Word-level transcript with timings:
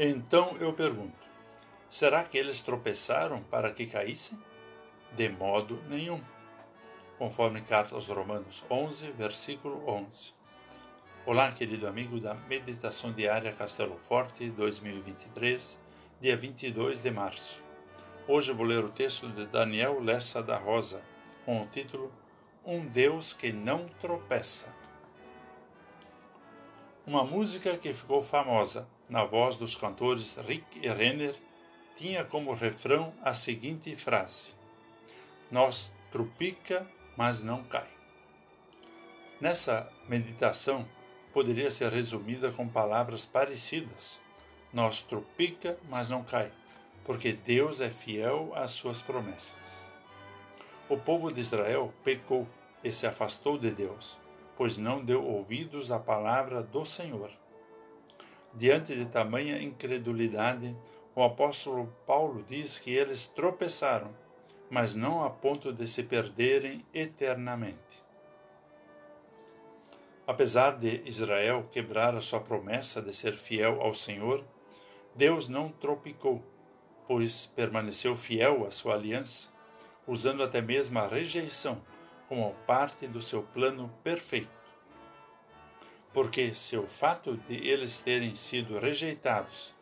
Então 0.00 0.56
eu 0.60 0.72
pergunto: 0.72 1.26
será 1.90 2.22
que 2.22 2.38
eles 2.38 2.60
tropeçaram 2.60 3.42
para 3.42 3.72
que 3.72 3.84
caíssem? 3.84 4.38
De 5.16 5.28
modo 5.28 5.82
nenhum. 5.88 6.22
Conforme 7.18 7.62
carta 7.62 7.98
Romanos 7.98 8.62
11, 8.70 9.10
versículo 9.10 9.82
11. 9.88 10.32
Olá, 11.26 11.50
querido 11.50 11.88
amigo 11.88 12.20
da 12.20 12.32
Meditação 12.32 13.12
Diária 13.12 13.52
Castelo 13.52 13.98
Forte 13.98 14.48
2023, 14.48 15.76
dia 16.20 16.36
22 16.36 17.02
de 17.02 17.10
março. 17.10 17.64
Hoje 18.28 18.52
vou 18.52 18.66
ler 18.66 18.84
o 18.84 18.90
texto 18.90 19.28
de 19.28 19.46
Daniel 19.46 20.00
Lessa 20.00 20.40
da 20.40 20.56
Rosa, 20.56 21.02
com 21.44 21.60
o 21.60 21.66
título 21.66 22.12
Um 22.64 22.86
Deus 22.86 23.32
que 23.32 23.50
não 23.50 23.88
tropeça. 24.00 24.68
Uma 27.08 27.24
música 27.24 27.74
que 27.78 27.94
ficou 27.94 28.20
famosa 28.20 28.86
na 29.08 29.24
voz 29.24 29.56
dos 29.56 29.74
cantores 29.74 30.36
Rick 30.46 30.78
e 30.82 30.90
Renner 30.90 31.34
tinha 31.96 32.22
como 32.22 32.52
refrão 32.52 33.14
a 33.22 33.32
seguinte 33.32 33.96
frase: 33.96 34.48
Nós 35.50 35.90
trupica, 36.12 36.86
mas 37.16 37.42
não 37.42 37.64
cai. 37.64 37.88
Nessa 39.40 39.90
meditação 40.06 40.86
poderia 41.32 41.70
ser 41.70 41.90
resumida 41.90 42.50
com 42.50 42.68
palavras 42.68 43.24
parecidas: 43.24 44.20
Nós 44.70 45.00
trupica, 45.00 45.78
mas 45.88 46.10
não 46.10 46.22
cai, 46.22 46.52
porque 47.06 47.32
Deus 47.32 47.80
é 47.80 47.88
fiel 47.88 48.52
às 48.54 48.72
suas 48.72 49.00
promessas. 49.00 49.82
O 50.90 50.98
povo 50.98 51.32
de 51.32 51.40
Israel 51.40 51.90
pecou 52.04 52.46
e 52.84 52.92
se 52.92 53.06
afastou 53.06 53.56
de 53.56 53.70
Deus 53.70 54.18
pois 54.58 54.76
não 54.76 55.04
deu 55.04 55.24
ouvidos 55.24 55.92
à 55.92 56.00
palavra 56.00 56.64
do 56.64 56.84
Senhor. 56.84 57.30
Diante 58.52 58.92
de 58.92 59.04
tamanha 59.04 59.62
incredulidade, 59.62 60.76
o 61.14 61.22
apóstolo 61.22 61.94
Paulo 62.04 62.42
diz 62.42 62.76
que 62.76 62.90
eles 62.90 63.28
tropeçaram, 63.28 64.10
mas 64.68 64.96
não 64.96 65.24
a 65.24 65.30
ponto 65.30 65.72
de 65.72 65.86
se 65.86 66.02
perderem 66.02 66.84
eternamente. 66.92 67.78
Apesar 70.26 70.76
de 70.76 71.02
Israel 71.06 71.68
quebrar 71.70 72.16
a 72.16 72.20
sua 72.20 72.40
promessa 72.40 73.00
de 73.00 73.14
ser 73.14 73.36
fiel 73.36 73.80
ao 73.80 73.94
Senhor, 73.94 74.44
Deus 75.14 75.48
não 75.48 75.68
tropicou, 75.68 76.42
pois 77.06 77.46
permaneceu 77.46 78.16
fiel 78.16 78.66
à 78.66 78.72
sua 78.72 78.94
aliança, 78.94 79.48
usando 80.04 80.42
até 80.42 80.60
mesmo 80.60 80.98
a 80.98 81.06
rejeição 81.06 81.80
como 82.28 82.54
parte 82.66 83.06
do 83.06 83.22
seu 83.22 83.42
plano 83.42 83.90
perfeito. 84.04 84.50
Porque 86.12 86.54
se 86.54 86.76
o 86.76 86.86
fato 86.86 87.36
de 87.48 87.56
eles 87.56 88.00
terem 88.00 88.34
sido 88.34 88.78
rejeitados 88.78 89.74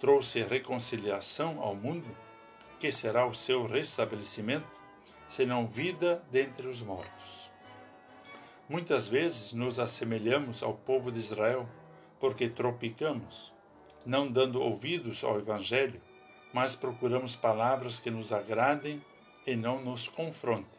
trouxe 0.00 0.42
reconciliação 0.42 1.60
ao 1.60 1.74
mundo, 1.74 2.16
que 2.78 2.92
será 2.92 3.26
o 3.26 3.34
seu 3.34 3.66
restabelecimento, 3.66 4.68
senão 5.28 5.66
vida 5.66 6.22
dentre 6.30 6.68
os 6.68 6.82
mortos? 6.82 7.50
Muitas 8.68 9.08
vezes 9.08 9.52
nos 9.52 9.80
assemelhamos 9.80 10.62
ao 10.62 10.74
povo 10.74 11.10
de 11.10 11.18
Israel 11.18 11.68
porque 12.20 12.48
tropicamos, 12.48 13.52
não 14.06 14.30
dando 14.30 14.60
ouvidos 14.62 15.24
ao 15.24 15.38
Evangelho, 15.38 16.00
mas 16.52 16.76
procuramos 16.76 17.34
palavras 17.34 17.98
que 17.98 18.10
nos 18.10 18.32
agradem 18.32 19.02
e 19.46 19.56
não 19.56 19.82
nos 19.82 20.06
confrontem 20.06 20.77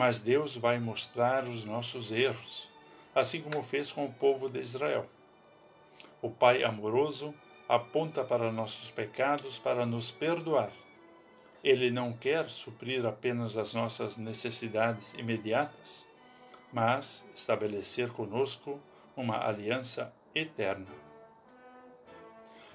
mas 0.00 0.18
Deus 0.18 0.56
vai 0.56 0.78
mostrar 0.78 1.44
os 1.44 1.62
nossos 1.62 2.10
erros, 2.10 2.70
assim 3.14 3.42
como 3.42 3.62
fez 3.62 3.92
com 3.92 4.06
o 4.06 4.10
povo 4.10 4.48
de 4.48 4.58
Israel. 4.58 5.06
O 6.22 6.30
Pai 6.30 6.64
amoroso 6.64 7.34
aponta 7.68 8.24
para 8.24 8.50
nossos 8.50 8.90
pecados 8.90 9.58
para 9.58 9.84
nos 9.84 10.10
perdoar. 10.10 10.72
Ele 11.62 11.90
não 11.90 12.14
quer 12.14 12.48
suprir 12.48 13.04
apenas 13.04 13.58
as 13.58 13.74
nossas 13.74 14.16
necessidades 14.16 15.12
imediatas, 15.18 16.06
mas 16.72 17.22
estabelecer 17.34 18.10
conosco 18.10 18.80
uma 19.14 19.46
aliança 19.46 20.14
eterna. 20.34 20.88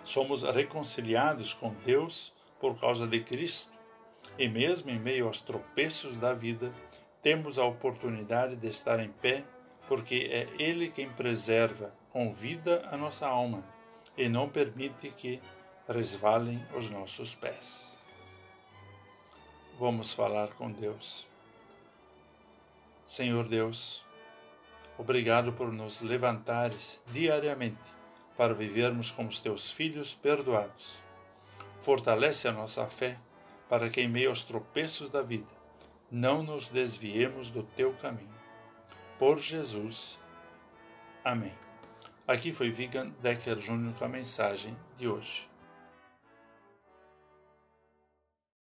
Somos 0.04 0.44
reconciliados 0.44 1.56
com 1.56 1.74
Deus 1.84 2.32
por 2.60 2.80
causa 2.80 3.08
de 3.08 3.20
Cristo, 3.22 3.74
e 4.38 4.48
mesmo 4.48 4.92
em 4.92 5.00
meio 5.00 5.26
aos 5.26 5.40
tropeços 5.40 6.16
da 6.18 6.32
vida, 6.32 6.72
temos 7.26 7.58
a 7.58 7.66
oportunidade 7.66 8.56
de 8.56 8.68
estar 8.68 9.00
em 9.00 9.10
pé, 9.10 9.44
porque 9.88 10.30
é 10.32 10.48
Ele 10.62 10.92
quem 10.92 11.10
preserva 11.10 11.92
com 12.12 12.32
vida 12.32 12.88
a 12.92 12.96
nossa 12.96 13.28
alma 13.28 13.64
e 14.16 14.30
não 14.30 14.48
permite 14.48 15.10
que 15.10 15.42
resvalem 15.90 16.64
os 16.78 16.88
nossos 16.92 17.34
pés. 17.34 17.98
Vamos 19.80 20.14
falar 20.14 20.50
com 20.50 20.72
Deus. 20.72 21.28
Senhor 23.08 23.48
Deus, 23.48 24.06
obrigado 24.96 25.52
por 25.52 25.74
nos 25.74 26.02
levantares 26.02 27.02
diariamente 27.08 27.82
para 28.38 28.54
vivermos 28.54 29.10
como 29.10 29.30
os 29.30 29.40
teus 29.40 29.72
filhos 29.72 30.14
perdoados. 30.14 31.02
Fortalece 31.80 32.48
a 32.48 32.52
nossa 32.52 32.86
fé 32.86 33.18
para 33.68 33.90
que, 33.90 34.02
em 34.02 34.08
meio 34.08 34.30
aos 34.30 34.44
tropeços 34.44 35.10
da 35.10 35.24
vida, 35.24 35.65
não 36.12 36.44
nos 36.44 36.70
desviemos 36.70 37.50
do 37.50 37.64
teu 37.64 37.94
caminho. 37.94 38.34
Por 39.18 39.40
Jesus. 39.40 40.20
Amém. 41.24 41.54
Aqui 42.28 42.52
foi 42.52 42.70
Vigan 42.70 43.12
Decker 43.22 43.60
Júnior 43.60 43.94
com 43.96 44.06
a 44.06 44.10
mensagem 44.10 44.76
de 44.98 45.08
hoje. 45.08 45.48